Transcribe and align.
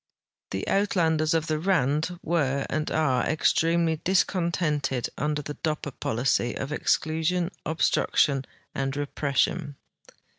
The 0.49 0.63
Uitlanders 0.67 1.35
of 1.35 1.45
the 1.45 1.59
Rand 1.59 2.17
were, 2.23 2.65
and 2.71 2.89
are, 2.89 3.23
extremely 3.23 3.97
discon 3.97 4.51
tented 4.51 5.09
under 5.15 5.43
the 5.43 5.53
Doj)per 5.53 5.99
policy 5.99 6.55
of 6.57 6.71
exclusion, 6.71 7.51
obstruction, 7.67 8.45
and 8.73 8.97
repression. 8.97 9.75